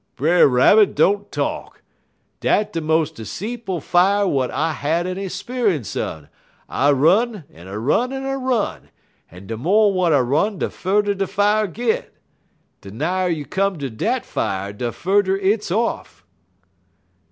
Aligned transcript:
"'Brer 0.15 0.47
Rabbit, 0.47 0.95
don't 0.95 1.31
talk! 1.31 1.83
Dat 2.39 2.73
de 2.73 2.81
mos' 2.81 3.11
'seetful 3.13 3.79
fier 3.83 4.23
w'at 4.23 4.49
I 4.49 4.73
had 4.73 5.05
any 5.05 5.27
speunce 5.29 5.95
un. 5.95 6.27
I 6.67 6.89
run, 6.89 7.43
en 7.53 7.67
I 7.67 7.75
run, 7.75 8.11
en 8.11 8.25
I 8.25 8.33
run, 8.33 8.89
en 9.31 9.45
de 9.45 9.55
mo' 9.55 9.89
w'at 9.91 10.11
I 10.11 10.21
run 10.21 10.57
de 10.57 10.71
furder 10.71 11.13
de 11.13 11.27
fier 11.27 11.67
git. 11.67 12.15
De 12.81 12.89
nigher 12.89 13.29
you 13.29 13.45
come 13.45 13.77
ter 13.77 13.89
dat 13.89 14.25
fier 14.25 14.73
de 14.73 14.91
furder 14.91 15.37
hit's 15.37 15.69
off.' 15.69 16.25